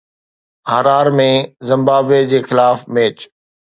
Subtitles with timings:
[0.71, 1.27] هارار ۾
[1.69, 3.17] Zimbabwe جي خلاف match